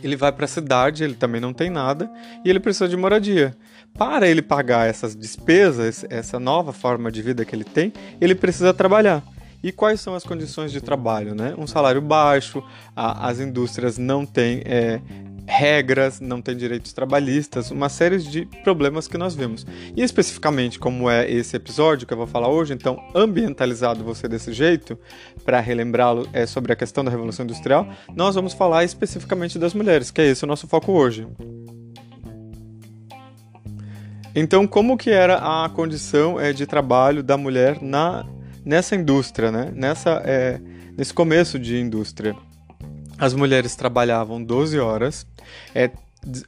Ele 0.04 0.16
vai 0.16 0.32
para 0.32 0.46
a 0.46 0.48
cidade, 0.48 1.04
ele 1.04 1.16
também 1.16 1.42
não 1.42 1.54
tem 1.54 1.70
nada 1.70 2.10
e 2.46 2.50
ele 2.50 2.60
precisa 2.60 2.88
de 2.88 2.96
moradia. 2.96 3.56
Para 3.98 4.28
ele 4.28 4.42
pagar 4.42 4.88
essas 4.88 5.16
despesas, 5.16 6.06
essa 6.10 6.40
nova 6.40 6.72
forma 6.72 7.12
de 7.12 7.22
vida 7.22 7.44
que 7.44 7.56
ele 7.56 7.64
tem, 7.64 7.92
ele 8.22 8.36
precisa 8.36 8.74
trabalhar. 8.74 9.24
E 9.64 9.72
quais 9.72 10.00
são 10.00 10.14
as 10.14 10.24
condições 10.24 10.72
de 10.72 10.80
trabalho? 10.80 11.34
Né? 11.34 11.56
Um 11.58 11.66
salário 11.66 12.02
baixo, 12.02 12.64
a, 12.96 13.28
as 13.28 13.40
indústrias 13.40 13.98
não 13.98 14.24
têm 14.24 14.62
é, 14.66 15.02
regras, 15.48 16.20
não 16.20 16.42
tem 16.42 16.58
direitos 16.58 16.92
trabalhistas, 16.92 17.72
uma 17.72 17.88
série 17.88 18.18
de 18.18 18.46
problemas 18.64 19.08
que 19.08 19.18
nós 19.18 19.34
vemos. 19.34 19.66
E 19.96 20.04
especificamente, 20.04 20.78
como 20.78 21.10
é 21.10 21.32
esse 21.32 21.56
episódio 21.56 22.06
que 22.06 22.14
eu 22.14 22.18
vou 22.18 22.28
falar 22.28 22.50
hoje, 22.50 22.74
então, 22.74 23.02
ambientalizado 23.16 24.04
você 24.04 24.28
desse 24.28 24.52
jeito, 24.52 25.00
para 25.46 25.62
relembrá-lo 25.62 26.28
é 26.34 26.46
sobre 26.46 26.74
a 26.74 26.76
questão 26.76 27.04
da 27.04 27.10
Revolução 27.10 27.46
Industrial, 27.46 27.88
nós 28.14 28.36
vamos 28.36 28.54
falar 28.54 28.84
especificamente 28.84 29.58
das 29.58 29.74
mulheres, 29.74 30.12
que 30.12 30.20
é 30.20 30.28
esse 30.28 30.44
o 30.44 30.48
nosso 30.48 30.68
foco 30.68 30.92
hoje. 30.92 31.26
Então, 34.36 34.68
como 34.68 34.98
que 34.98 35.10
era 35.10 35.38
a 35.38 35.70
condição 35.70 36.40
é, 36.40 36.52
de 36.52 36.68
trabalho 36.68 37.24
da 37.24 37.38
mulher 37.38 37.82
na, 37.82 38.26
nessa 38.64 38.96
indústria, 38.96 39.50
né? 39.50 39.72
nessa, 39.74 40.22
é, 40.26 40.60
nesse 40.96 41.14
começo 41.14 41.58
de 41.58 41.80
indústria? 41.80 42.36
As 43.18 43.34
mulheres 43.34 43.76
trabalhavam 43.76 44.44
12 44.44 44.80
horas, 44.80 45.26
é, 45.74 45.92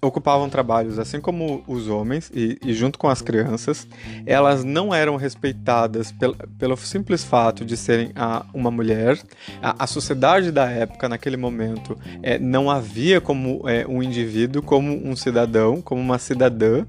ocupavam 0.02 0.50
trabalhos 0.50 1.00
assim 1.00 1.22
como 1.22 1.64
os 1.68 1.88
homens 1.88 2.32
e, 2.34 2.58
e, 2.64 2.74
junto 2.74 2.98
com 2.98 3.08
as 3.08 3.22
crianças, 3.22 3.88
elas 4.26 4.64
não 4.64 4.94
eram 4.94 5.16
respeitadas 5.16 6.12
pelo, 6.12 6.36
pelo 6.58 6.78
simples 6.78 7.24
fato 7.24 7.64
de 7.64 7.78
serem 7.78 8.12
a, 8.16 8.46
uma 8.54 8.72
mulher. 8.72 9.20
A, 9.62 9.84
a, 9.84 9.88
sociedade 9.88 10.52
da 10.52 10.70
época, 10.70 11.08
naquele 11.08 11.38
momento, 11.38 11.98
é, 12.22 12.38
não 12.38 12.70
havia 12.70 13.22
como 13.22 13.68
é, 13.70 13.86
um 13.88 14.04
indivíduo, 14.04 14.62
como 14.62 14.92
um 14.92 15.16
cidadão, 15.16 15.82
como 15.82 16.02
uma 16.02 16.18
cidadã. 16.18 16.86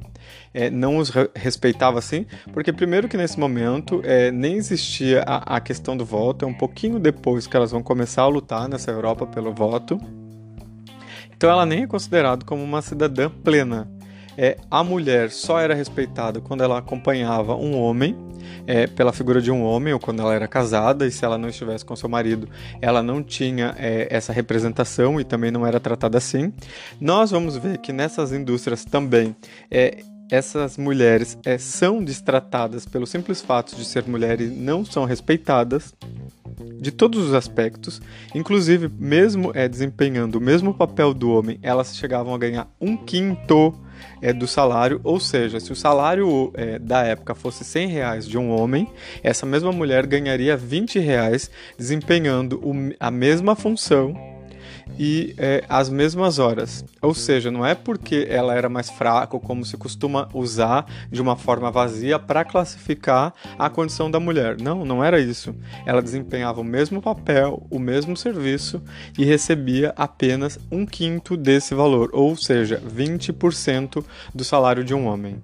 É, 0.52 0.68
não 0.68 0.96
os 0.96 1.12
respeitava 1.34 1.98
assim, 2.00 2.26
porque 2.52 2.72
primeiro 2.72 3.08
que 3.08 3.16
nesse 3.16 3.38
momento 3.38 4.00
é, 4.04 4.32
nem 4.32 4.56
existia 4.56 5.22
a, 5.24 5.56
a 5.56 5.60
questão 5.60 5.96
do 5.96 6.04
voto, 6.04 6.44
é 6.44 6.48
um 6.48 6.54
pouquinho 6.54 6.98
depois 6.98 7.46
que 7.46 7.56
elas 7.56 7.70
vão 7.70 7.82
começar 7.82 8.22
a 8.22 8.26
lutar 8.26 8.68
nessa 8.68 8.90
Europa 8.90 9.26
pelo 9.26 9.54
voto. 9.54 10.00
Então 11.36 11.48
ela 11.48 11.64
nem 11.64 11.84
é 11.84 11.86
considerada 11.86 12.44
como 12.44 12.62
uma 12.62 12.82
cidadã 12.82 13.30
plena. 13.30 13.88
É, 14.36 14.56
a 14.70 14.82
mulher 14.82 15.30
só 15.30 15.58
era 15.58 15.74
respeitada 15.74 16.40
quando 16.40 16.62
ela 16.62 16.78
acompanhava 16.78 17.54
um 17.54 17.78
homem, 17.78 18.16
é, 18.66 18.86
pela 18.86 19.12
figura 19.12 19.40
de 19.40 19.50
um 19.50 19.62
homem, 19.62 19.92
ou 19.92 20.00
quando 20.00 20.20
ela 20.20 20.34
era 20.34 20.48
casada, 20.48 21.06
e 21.06 21.10
se 21.10 21.24
ela 21.24 21.36
não 21.36 21.48
estivesse 21.48 21.84
com 21.84 21.94
seu 21.94 22.08
marido, 22.08 22.48
ela 22.80 23.02
não 23.02 23.22
tinha 23.22 23.74
é, 23.78 24.06
essa 24.10 24.32
representação 24.32 25.20
e 25.20 25.24
também 25.24 25.50
não 25.50 25.66
era 25.66 25.78
tratada 25.80 26.18
assim. 26.18 26.52
Nós 27.00 27.30
vamos 27.30 27.56
ver 27.56 27.78
que 27.78 27.92
nessas 27.92 28.32
indústrias 28.32 28.84
também 28.84 29.36
é, 29.70 29.98
essas 30.30 30.78
mulheres 30.78 31.36
é, 31.44 31.58
são 31.58 32.02
destratadas 32.02 32.86
pelo 32.86 33.06
simples 33.06 33.40
fato 33.40 33.74
de 33.74 33.84
ser 33.84 34.06
mulheres 34.06 34.50
e 34.50 34.54
não 34.54 34.84
são 34.84 35.04
respeitadas 35.04 35.94
de 36.80 36.90
todos 36.90 37.26
os 37.26 37.34
aspectos, 37.34 38.00
inclusive 38.34 38.90
mesmo 38.98 39.50
é, 39.54 39.68
desempenhando 39.68 40.36
o 40.36 40.40
mesmo 40.40 40.72
papel 40.72 41.12
do 41.12 41.30
homem, 41.30 41.58
elas 41.62 41.96
chegavam 41.96 42.34
a 42.34 42.38
ganhar 42.38 42.68
um 42.80 42.96
quinto 42.96 43.74
é, 44.22 44.32
do 44.32 44.46
salário, 44.46 45.00
ou 45.04 45.20
seja, 45.20 45.60
se 45.60 45.72
o 45.72 45.76
salário 45.76 46.50
é, 46.54 46.78
da 46.78 47.02
época 47.02 47.34
fosse 47.34 47.64
100 47.64 47.88
reais 47.88 48.26
de 48.26 48.38
um 48.38 48.50
homem, 48.50 48.88
essa 49.22 49.44
mesma 49.44 49.72
mulher 49.72 50.06
ganharia 50.06 50.56
20 50.56 50.98
reais 50.98 51.50
desempenhando 51.78 52.60
o, 52.62 52.74
a 52.98 53.10
mesma 53.10 53.54
função 53.54 54.14
e 54.98 55.34
é, 55.38 55.64
as 55.68 55.88
mesmas 55.88 56.38
horas. 56.38 56.84
Ou 57.00 57.14
seja, 57.14 57.50
não 57.50 57.64
é 57.64 57.74
porque 57.74 58.26
ela 58.28 58.54
era 58.54 58.68
mais 58.68 58.90
fraca, 58.90 59.38
como 59.38 59.64
se 59.64 59.76
costuma 59.76 60.28
usar 60.34 60.86
de 61.10 61.20
uma 61.20 61.36
forma 61.36 61.70
vazia 61.70 62.18
para 62.18 62.44
classificar 62.44 63.32
a 63.58 63.68
condição 63.70 64.10
da 64.10 64.20
mulher. 64.20 64.60
Não, 64.60 64.84
não 64.84 65.02
era 65.02 65.20
isso. 65.20 65.54
Ela 65.86 66.02
desempenhava 66.02 66.60
o 66.60 66.64
mesmo 66.64 67.00
papel, 67.00 67.66
o 67.70 67.78
mesmo 67.78 68.16
serviço 68.16 68.82
e 69.18 69.24
recebia 69.24 69.92
apenas 69.96 70.58
um 70.70 70.84
quinto 70.86 71.36
desse 71.36 71.74
valor, 71.74 72.10
ou 72.12 72.36
seja, 72.36 72.80
20% 72.80 74.04
do 74.34 74.44
salário 74.44 74.84
de 74.84 74.94
um 74.94 75.06
homem. 75.06 75.40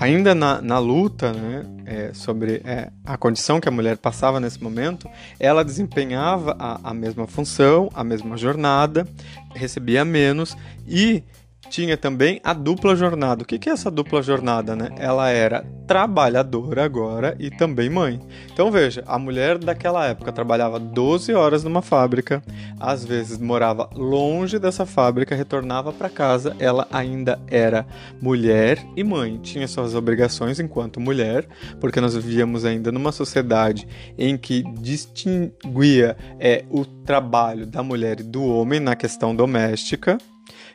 Ainda 0.00 0.34
na, 0.34 0.62
na 0.62 0.78
luta 0.78 1.30
né, 1.30 1.66
é, 1.84 2.14
sobre 2.14 2.62
é, 2.64 2.90
a 3.04 3.18
condição 3.18 3.60
que 3.60 3.68
a 3.68 3.70
mulher 3.70 3.98
passava 3.98 4.40
nesse 4.40 4.62
momento, 4.62 5.06
ela 5.38 5.62
desempenhava 5.62 6.56
a, 6.58 6.90
a 6.90 6.94
mesma 6.94 7.26
função, 7.26 7.90
a 7.92 8.02
mesma 8.02 8.34
jornada, 8.38 9.06
recebia 9.54 10.02
menos 10.02 10.56
e 10.88 11.22
tinha 11.70 11.96
também 11.96 12.40
a 12.42 12.52
dupla 12.52 12.96
jornada. 12.96 13.44
O 13.44 13.46
que, 13.46 13.68
é 13.68 13.72
essa 13.72 13.90
dupla 13.90 14.20
jornada, 14.20 14.74
né? 14.74 14.90
Ela 14.98 15.30
era 15.30 15.64
trabalhadora 15.86 16.84
agora 16.84 17.36
e 17.38 17.50
também 17.50 17.88
mãe. 17.88 18.20
Então 18.52 18.70
veja, 18.70 19.02
a 19.06 19.18
mulher 19.18 19.58
daquela 19.58 20.06
época 20.06 20.32
trabalhava 20.32 20.78
12 20.78 21.32
horas 21.32 21.64
numa 21.64 21.82
fábrica, 21.82 22.42
às 22.78 23.04
vezes 23.04 23.38
morava 23.38 23.88
longe 23.94 24.58
dessa 24.58 24.84
fábrica, 24.86 25.34
retornava 25.34 25.92
para 25.92 26.08
casa, 26.08 26.54
ela 26.58 26.86
ainda 26.92 27.40
era 27.48 27.86
mulher 28.20 28.78
e 28.96 29.02
mãe, 29.02 29.38
tinha 29.38 29.66
suas 29.66 29.94
obrigações 29.94 30.60
enquanto 30.60 31.00
mulher, 31.00 31.46
porque 31.80 32.00
nós 32.00 32.14
vivíamos 32.14 32.64
ainda 32.64 32.92
numa 32.92 33.10
sociedade 33.10 33.86
em 34.16 34.36
que 34.36 34.62
distinguia 34.80 36.16
é, 36.38 36.64
o 36.70 36.84
trabalho 36.84 37.66
da 37.66 37.82
mulher 37.82 38.20
e 38.20 38.24
do 38.24 38.44
homem 38.44 38.78
na 38.78 38.94
questão 38.94 39.34
doméstica. 39.34 40.18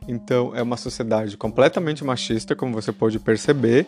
Então 0.08 0.56
é 0.56 0.62
uma 0.62 0.78
sociedade 0.78 1.38
completamente 1.38 2.04
machista, 2.04 2.56
como 2.56 2.74
você 2.74 2.92
pode 2.92 3.20
perceber, 3.20 3.86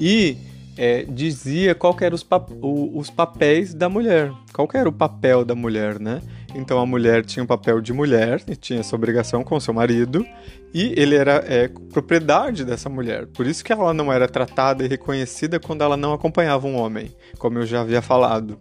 e 0.00 0.36
é, 0.76 1.04
dizia 1.08 1.74
qual 1.74 1.96
eram 2.00 2.14
os, 2.14 2.22
pap 2.22 2.50
os 2.62 3.10
papéis 3.10 3.72
da 3.72 3.88
mulher, 3.88 4.30
qual 4.52 4.68
era 4.74 4.88
o 4.88 4.92
papel 4.92 5.44
da 5.44 5.54
mulher, 5.54 5.98
né? 5.98 6.20
Então 6.54 6.78
a 6.78 6.86
mulher 6.86 7.24
tinha 7.24 7.42
o 7.42 7.46
papel 7.46 7.80
de 7.80 7.92
mulher 7.92 8.42
e 8.48 8.56
tinha 8.56 8.80
essa 8.80 8.94
obrigação 8.94 9.42
com 9.42 9.58
seu 9.60 9.74
marido 9.74 10.26
e 10.72 10.94
ele 10.96 11.14
era 11.14 11.44
é, 11.46 11.68
propriedade 11.68 12.64
dessa 12.64 12.88
mulher. 12.88 13.26
Por 13.26 13.46
isso 13.46 13.64
que 13.64 13.72
ela 13.72 13.92
não 13.92 14.12
era 14.12 14.28
tratada 14.28 14.84
e 14.84 14.88
reconhecida 14.88 15.60
quando 15.60 15.82
ela 15.82 15.96
não 15.96 16.12
acompanhava 16.12 16.66
um 16.66 16.76
homem, 16.76 17.14
como 17.38 17.58
eu 17.58 17.66
já 17.66 17.82
havia 17.82 18.00
falado. 18.00 18.58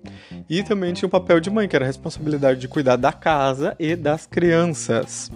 E 0.50 0.63
também 0.63 0.94
tinha 0.94 1.08
o 1.08 1.12
papel 1.12 1.39
de 1.39 1.50
mãe, 1.50 1.67
que 1.67 1.75
era 1.75 1.86
a 1.86 1.88
responsabilidade 1.88 2.60
de 2.60 2.67
cuidar 2.67 2.96
da 2.96 3.13
casa 3.13 3.75
e 3.79 3.96
das 3.96 4.25
crianças. 4.25 5.32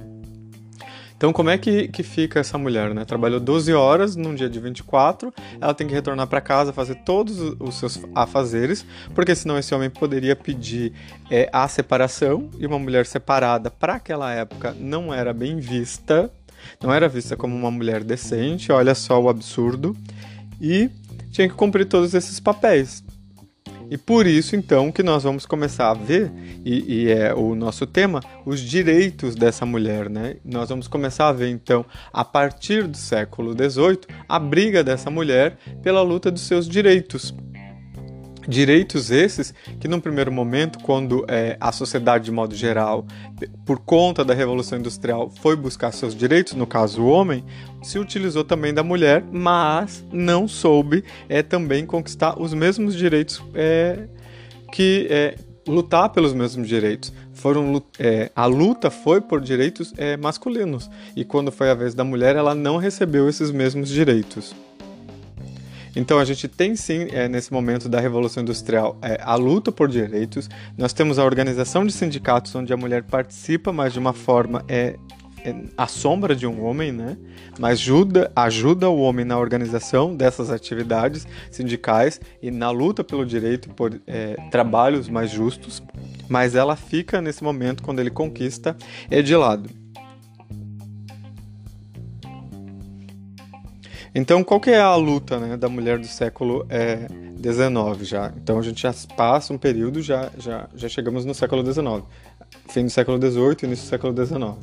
Então, 1.20 1.34
como 1.34 1.50
é 1.50 1.58
que, 1.58 1.90
que 1.90 2.02
fica 2.02 2.40
essa 2.40 2.58
mulher, 2.58 2.96
né? 2.96 3.04
Trabalhou 3.04 3.42
12 3.42 3.74
horas 3.74 4.16
num 4.16 4.34
dia 4.34 4.50
de 4.50 4.58
24, 4.58 5.34
ela 5.60 5.74
tem 5.74 5.86
que 5.86 5.94
retornar 5.94 6.26
para 6.28 6.40
casa, 6.40 6.72
fazer 6.72 6.96
todos 7.04 7.40
os 7.60 7.76
seus 7.76 8.00
afazeres, 8.16 8.86
porque 9.14 9.36
senão 9.36 9.58
esse 9.58 9.76
homem 9.76 9.90
poderia 9.90 10.34
pedir 10.34 10.94
é, 11.30 11.50
a 11.52 11.68
separação, 11.68 12.50
e 12.58 12.66
uma 12.66 12.80
mulher 12.80 13.06
separada, 13.06 13.70
para 13.70 13.96
aquela 13.96 14.32
época, 14.32 14.74
não 14.80 15.14
era 15.14 15.34
bem 15.34 15.58
vista, 15.58 16.32
não 16.82 16.94
era 16.94 17.10
vista 17.10 17.36
como 17.36 17.54
uma 17.54 17.70
mulher 17.70 18.02
decente, 18.02 18.72
olha 18.72 18.96
só 18.96 19.22
o 19.22 19.28
absurdo, 19.28 19.98
e 20.62 20.90
tinha 21.32 21.50
que 21.50 21.54
cumprir 21.54 21.86
todos 21.86 22.14
esses 22.14 22.40
papéis. 22.40 23.04
E 23.90 23.98
por 23.98 24.28
isso, 24.28 24.56
então, 24.56 24.92
que 24.92 25.02
nós 25.02 25.24
vamos 25.24 25.46
começar 25.46 25.90
a 25.90 25.94
ver, 25.94 26.32
e, 26.64 27.06
e, 27.06 27.12
é 27.12 27.34
o 27.34 27.56
nosso 27.56 27.88
tema, 27.88 28.20
os 28.46 28.60
direitos 28.60 29.34
dessa 29.34 29.66
mulher, 29.66 30.10
né? 30.10 30.36
Nós 30.46 30.70
vamos 30.70 30.88
começar 30.88 31.28
a 31.28 31.34
ver, 31.34 31.50
então, 31.50 31.84
a 32.14 32.24
partir 32.24 32.86
do 32.88 32.96
século 32.96 33.54
XVIII, 33.54 34.02
a 34.28 34.38
briga 34.38 34.84
dessa 34.84 35.10
mulher 35.10 35.58
pela 35.82 36.02
luta 36.04 36.30
dos 36.30 36.44
seus 36.44 36.70
direitos. 36.70 37.34
Direitos 38.50 39.12
esses 39.12 39.54
que, 39.80 39.88
num 39.88 40.00
primeiro 40.00 40.32
momento, 40.32 40.80
quando 40.80 41.24
é, 41.28 41.56
a 41.62 41.72
sociedade 41.72 42.26
de 42.26 42.32
modo 42.32 42.56
geral, 42.56 43.06
por 43.64 43.78
conta 43.78 44.26
da 44.26 44.34
Revolução 44.34 44.80
Industrial, 44.80 45.30
foi 45.30 45.56
buscar 45.56 45.92
seus 45.92 46.16
direitos, 46.16 46.54
no 46.54 46.66
caso 46.66 47.04
o 47.04 47.08
homem, 47.08 47.46
se 47.84 48.00
utilizou 48.00 48.44
também 48.44 48.74
da 48.74 48.82
mulher, 48.82 49.24
mas 49.32 50.04
não 50.12 50.48
soube 50.48 51.04
é, 51.30 51.44
também 51.44 51.86
conquistar 51.86 52.42
os 52.42 52.52
mesmos 52.52 52.96
direitos 52.96 53.40
é, 53.54 54.08
que 54.74 55.06
é, 55.12 55.36
lutar 55.68 56.10
pelos 56.10 56.34
mesmos 56.34 56.68
direitos. 56.68 57.14
Foram, 57.32 57.84
é, 58.00 58.32
a 58.36 58.48
luta 58.48 58.90
foi 58.90 59.22
por 59.22 59.42
direitos 59.42 59.94
é, 59.96 60.18
masculinos 60.18 60.90
e 61.16 61.24
quando 61.24 61.52
foi 61.52 61.70
a 61.70 61.76
vez 61.76 61.94
da 61.94 62.04
mulher, 62.04 62.36
ela 62.36 62.56
não 62.56 62.78
recebeu 62.78 63.30
esses 63.30 63.52
mesmos 63.52 63.90
direitos. 63.90 64.56
Então 65.96 66.20
a 66.20 66.26
gente 66.26 66.48
tem 66.48 66.76
sim, 66.76 67.08
é, 67.12 67.28
nesse 67.28 67.52
momento 67.52 67.90
da 67.90 68.00
Revolução 68.00 68.44
Industrial, 68.44 68.98
é, 69.02 69.20
a 69.22 69.36
luta 69.36 69.72
por 69.72 69.88
direitos. 69.88 70.50
Nós 70.78 70.94
temos 70.94 71.20
a 71.20 71.26
organização 71.26 71.86
de 71.86 71.92
sindicatos 71.92 72.54
onde 72.56 72.72
a 72.74 72.78
mulher 72.78 73.04
participa, 73.04 73.72
mas 73.72 73.94
de 73.94 74.00
uma 74.00 74.14
forma 74.14 74.64
é, 74.68 74.96
é 75.44 75.56
a 75.78 75.88
sombra 75.88 76.36
de 76.36 76.46
um 76.46 76.64
homem, 76.64 76.92
né? 76.92 77.18
Mas 77.58 77.80
ajuda, 77.80 78.32
ajuda 78.36 78.90
o 78.90 79.00
homem 79.00 79.26
na 79.26 79.38
organização 79.38 80.16
dessas 80.16 80.50
atividades 80.50 81.28
sindicais 81.52 82.20
e 82.42 82.52
na 82.52 82.70
luta 82.72 83.04
pelo 83.04 83.26
direito 83.26 83.70
por 83.70 84.00
é, 84.06 84.36
trabalhos 84.52 85.10
mais 85.10 85.32
justos. 85.32 85.82
Mas 86.28 86.56
ela 86.56 86.76
fica 86.76 87.22
nesse 87.22 87.44
momento, 87.44 87.84
quando 87.84 88.00
ele 88.00 88.10
conquista, 88.10 88.76
é 89.10 89.22
de 89.22 89.36
lado. 89.36 89.79
Então, 94.14 94.44
qual 94.44 94.60
que 94.60 94.72
é 94.72 94.80
a 94.80 94.96
luta 94.96 95.40
né, 95.40 95.58
da 95.58 95.70
mulher 95.70 96.00
do 96.00 96.08
século 96.08 96.66
XIX 97.42 98.02
é, 98.02 98.04
já? 98.04 98.34
Então, 98.36 98.58
a 98.58 98.62
gente 98.62 98.82
já 98.82 98.94
passa 99.16 99.54
um 99.54 99.58
período, 99.58 100.02
já, 100.02 100.32
já, 100.38 100.68
já 100.76 100.90
chegamos 100.90 101.26
no 101.26 101.34
século 101.34 101.64
XIX. 101.64 102.04
Fim 102.68 102.86
do 102.86 102.90
século 102.90 103.18
XVIII, 103.18 103.58
início 103.64 103.86
do 103.86 103.90
século 103.90 104.26
XIX. 104.26 104.58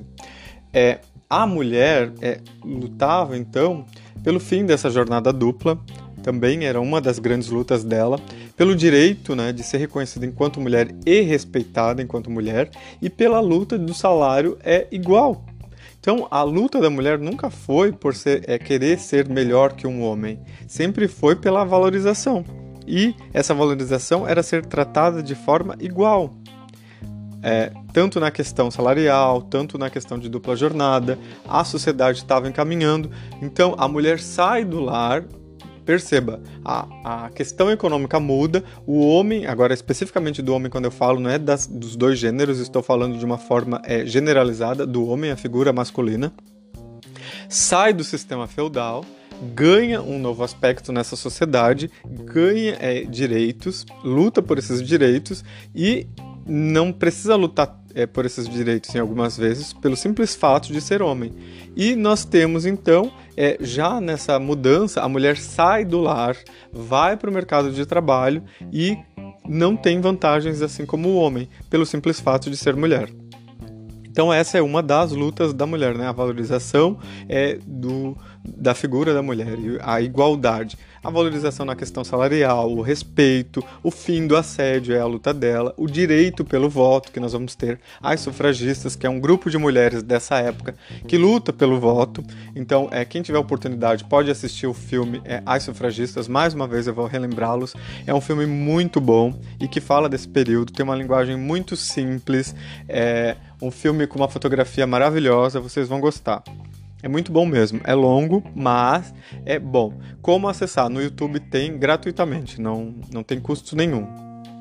É, 0.72 0.98
a 1.28 1.46
mulher 1.46 2.12
é, 2.20 2.40
lutava, 2.64 3.36
então, 3.36 3.84
pelo 4.22 4.40
fim 4.40 4.64
dessa 4.64 4.90
jornada 4.90 5.32
dupla, 5.32 5.78
também 6.22 6.64
era 6.64 6.80
uma 6.80 7.00
das 7.00 7.20
grandes 7.20 7.50
lutas 7.50 7.84
dela, 7.84 8.18
pelo 8.56 8.74
direito 8.74 9.36
né, 9.36 9.52
de 9.52 9.62
ser 9.62 9.78
reconhecida 9.78 10.26
enquanto 10.26 10.60
mulher 10.60 10.92
e 11.06 11.20
respeitada 11.20 12.02
enquanto 12.02 12.30
mulher, 12.30 12.68
e 13.00 13.08
pela 13.08 13.38
luta 13.38 13.78
do 13.78 13.94
salário 13.94 14.58
é 14.64 14.88
igual 14.90 15.44
então, 16.06 16.28
a 16.30 16.44
luta 16.44 16.80
da 16.80 16.88
mulher 16.88 17.18
nunca 17.18 17.50
foi 17.50 17.90
por 17.90 18.14
ser, 18.14 18.44
é, 18.46 18.60
querer 18.60 18.96
ser 18.96 19.28
melhor 19.28 19.72
que 19.72 19.88
um 19.88 20.04
homem, 20.04 20.38
sempre 20.68 21.08
foi 21.08 21.34
pela 21.34 21.64
valorização. 21.64 22.44
E 22.86 23.12
essa 23.34 23.52
valorização 23.52 24.24
era 24.24 24.40
ser 24.40 24.64
tratada 24.64 25.20
de 25.20 25.34
forma 25.34 25.74
igual. 25.80 26.32
é, 27.42 27.72
tanto 27.92 28.20
na 28.20 28.30
questão 28.30 28.70
salarial, 28.70 29.42
tanto 29.42 29.76
na 29.76 29.90
questão 29.90 30.16
de 30.16 30.28
dupla 30.28 30.54
jornada, 30.54 31.18
a 31.44 31.64
sociedade 31.64 32.18
estava 32.18 32.48
encaminhando. 32.48 33.10
Então 33.42 33.74
a 33.76 33.88
mulher 33.88 34.20
sai 34.20 34.64
do 34.64 34.78
lar. 34.78 35.24
Perceba, 35.86 36.42
a, 36.64 37.26
a 37.26 37.30
questão 37.30 37.70
econômica 37.70 38.18
muda, 38.18 38.64
o 38.84 39.06
homem, 39.06 39.46
agora 39.46 39.72
especificamente 39.72 40.42
do 40.42 40.52
homem, 40.52 40.68
quando 40.68 40.86
eu 40.86 40.90
falo, 40.90 41.20
não 41.20 41.30
é 41.30 41.38
das, 41.38 41.68
dos 41.68 41.94
dois 41.94 42.18
gêneros, 42.18 42.58
estou 42.58 42.82
falando 42.82 43.16
de 43.16 43.24
uma 43.24 43.38
forma 43.38 43.80
é, 43.84 44.04
generalizada, 44.04 44.84
do 44.84 45.06
homem, 45.06 45.30
a 45.30 45.36
figura 45.36 45.72
masculina, 45.72 46.32
sai 47.48 47.92
do 47.92 48.02
sistema 48.02 48.48
feudal, 48.48 49.04
ganha 49.54 50.02
um 50.02 50.18
novo 50.18 50.42
aspecto 50.42 50.92
nessa 50.92 51.14
sociedade, 51.14 51.88
ganha 52.04 52.76
é, 52.80 53.04
direitos, 53.04 53.86
luta 54.02 54.42
por 54.42 54.58
esses 54.58 54.82
direitos 54.82 55.44
e 55.72 56.08
não 56.44 56.92
precisa 56.92 57.36
lutar 57.36 57.80
é, 57.96 58.06
por 58.06 58.26
esses 58.26 58.46
direitos 58.46 58.94
em 58.94 58.98
algumas 58.98 59.38
vezes 59.38 59.72
pelo 59.72 59.96
simples 59.96 60.36
fato 60.36 60.70
de 60.70 60.82
ser 60.82 61.00
homem. 61.00 61.32
E 61.74 61.96
nós 61.96 62.26
temos 62.26 62.66
então, 62.66 63.10
é, 63.34 63.56
já 63.58 64.00
nessa 64.02 64.38
mudança, 64.38 65.00
a 65.00 65.08
mulher 65.08 65.38
sai 65.38 65.82
do 65.82 65.98
lar, 65.98 66.36
vai 66.70 67.16
para 67.16 67.30
o 67.30 67.32
mercado 67.32 67.72
de 67.72 67.86
trabalho 67.86 68.44
e 68.70 68.98
não 69.48 69.74
tem 69.74 69.98
vantagens 70.00 70.60
assim 70.60 70.84
como 70.84 71.08
o 71.08 71.16
homem, 71.16 71.48
pelo 71.70 71.86
simples 71.86 72.20
fato 72.20 72.50
de 72.50 72.56
ser 72.56 72.76
mulher. 72.76 73.08
Então 74.16 74.32
essa 74.32 74.56
é 74.56 74.62
uma 74.62 74.82
das 74.82 75.12
lutas 75.12 75.52
da 75.52 75.66
mulher, 75.66 75.94
né? 75.94 76.06
A 76.06 76.12
valorização 76.12 76.98
é 77.28 77.58
do, 77.66 78.16
da 78.42 78.74
figura 78.74 79.12
da 79.12 79.20
mulher, 79.20 79.58
a 79.82 80.00
igualdade, 80.00 80.78
a 81.04 81.10
valorização 81.10 81.66
na 81.66 81.76
questão 81.76 82.02
salarial, 82.02 82.72
o 82.72 82.80
respeito, 82.80 83.62
o 83.82 83.90
fim 83.90 84.26
do 84.26 84.34
assédio 84.34 84.94
é 84.96 85.00
a 85.00 85.04
luta 85.04 85.34
dela, 85.34 85.74
o 85.76 85.86
direito 85.86 86.46
pelo 86.46 86.68
voto 86.70 87.12
que 87.12 87.20
nós 87.20 87.34
vamos 87.34 87.54
ter, 87.54 87.78
as 88.00 88.20
sufragistas, 88.20 88.96
que 88.96 89.06
é 89.06 89.10
um 89.10 89.20
grupo 89.20 89.50
de 89.50 89.58
mulheres 89.58 90.02
dessa 90.02 90.38
época 90.38 90.74
que 91.06 91.18
luta 91.18 91.52
pelo 91.52 91.78
voto. 91.78 92.24
Então, 92.54 92.88
é 92.90 93.04
quem 93.04 93.20
tiver 93.20 93.38
oportunidade 93.38 94.02
pode 94.04 94.30
assistir 94.30 94.66
o 94.66 94.72
filme 94.72 95.20
é, 95.26 95.42
As 95.44 95.64
Sufragistas. 95.64 96.26
Mais 96.26 96.54
uma 96.54 96.66
vez 96.66 96.86
eu 96.86 96.94
vou 96.94 97.06
relembrá-los. 97.06 97.74
É 98.06 98.14
um 98.14 98.20
filme 98.20 98.46
muito 98.46 98.98
bom 98.98 99.38
e 99.60 99.68
que 99.68 99.80
fala 99.80 100.08
desse 100.08 100.26
período. 100.26 100.72
Tem 100.72 100.82
uma 100.82 100.96
linguagem 100.96 101.36
muito 101.36 101.76
simples. 101.76 102.54
É, 102.88 103.36
um 103.60 103.70
filme 103.70 104.06
com 104.06 104.18
uma 104.18 104.28
fotografia 104.28 104.86
maravilhosa, 104.86 105.60
vocês 105.60 105.88
vão 105.88 106.00
gostar. 106.00 106.42
É 107.02 107.08
muito 107.08 107.30
bom 107.30 107.46
mesmo. 107.46 107.80
É 107.84 107.94
longo, 107.94 108.42
mas 108.54 109.14
é 109.44 109.58
bom. 109.58 109.92
Como 110.20 110.48
acessar? 110.48 110.88
No 110.88 111.00
YouTube 111.00 111.40
tem 111.40 111.78
gratuitamente, 111.78 112.60
não, 112.60 112.94
não 113.12 113.22
tem 113.22 113.40
custo 113.40 113.76
nenhum 113.76 114.06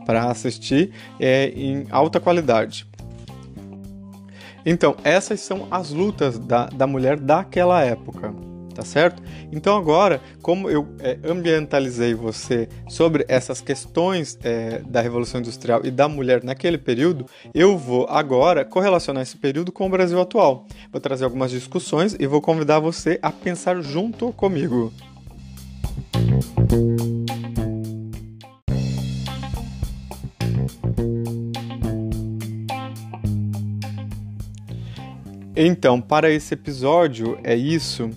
para 0.06 0.30
assistir 0.30 0.92
é 1.20 1.50
em 1.56 1.88
alta 1.90 2.20
qualidade. 2.20 2.88
Então, 4.66 4.96
essas 5.04 5.40
são 5.42 5.68
as 5.70 5.92
lutas 5.92 6.40
da, 6.40 6.68
da 6.68 6.88
mulher 6.88 7.20
daquela 7.20 7.82
época 7.84 8.34
tá 8.76 8.84
certo? 8.84 9.24
Então 9.52 9.78
agora, 9.78 10.22
como 10.42 10.70
eu 10.70 10.86
é, 11.00 11.18
ambientalizei 11.24 12.14
você 12.14 12.68
sobre 12.90 13.26
essas 13.28 13.62
questões 13.62 14.38
é, 14.44 14.80
da 14.80 15.02
Revolução 15.02 15.40
Industrial 15.40 15.82
e 15.84 15.90
da 15.90 16.08
mulher 16.10 16.44
naquele 16.44 16.78
período, 16.78 17.26
eu 17.54 17.78
vou 17.78 18.06
agora 18.10 18.66
correlacionar 18.66 19.24
esse 19.24 19.38
período 19.38 19.72
com 19.72 19.88
o 19.88 19.90
Brasil 19.90 20.20
atual. 20.20 20.68
Vou 20.92 21.00
trazer 21.00 21.24
algumas 21.24 21.50
discussões 21.50 22.16
e 22.20 22.28
vou 22.28 22.42
convidar 22.42 22.80
você 22.80 23.18
a 23.22 23.32
pensar 23.32 23.82
junto 23.82 24.34
comigo. 24.34 24.92
Então, 35.58 36.02
para 36.02 36.30
esse 36.30 36.54
episódio 36.54 37.40
é 37.42 37.56
isso 37.56 38.10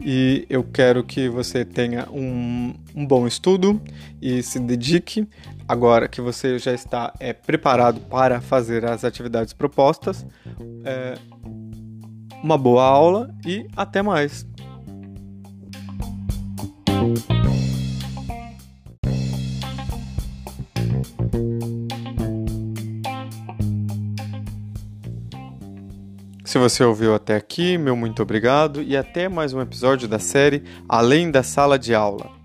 e 0.00 0.46
eu 0.48 0.62
quero 0.62 1.02
que 1.02 1.28
você 1.28 1.64
tenha 1.64 2.08
um, 2.10 2.74
um 2.94 3.06
bom 3.06 3.26
estudo 3.26 3.80
e 4.20 4.42
se 4.42 4.58
dedique. 4.60 5.28
Agora 5.66 6.08
que 6.08 6.20
você 6.20 6.58
já 6.58 6.72
está 6.72 7.12
é, 7.20 7.32
preparado 7.32 8.00
para 8.00 8.40
fazer 8.40 8.84
as 8.84 9.04
atividades 9.04 9.52
propostas, 9.52 10.26
é, 10.84 11.14
uma 12.42 12.56
boa 12.56 12.84
aula 12.84 13.34
e 13.44 13.66
até 13.76 14.02
mais! 14.02 14.46
Você 26.68 26.84
ouviu 26.84 27.14
até 27.14 27.34
aqui, 27.34 27.78
meu 27.78 27.96
muito 27.96 28.22
obrigado 28.22 28.82
e 28.82 28.94
até 28.94 29.26
mais 29.26 29.54
um 29.54 29.60
episódio 29.60 30.06
da 30.06 30.18
série 30.18 30.62
Além 30.86 31.30
da 31.30 31.42
Sala 31.42 31.78
de 31.78 31.94
Aula. 31.94 32.37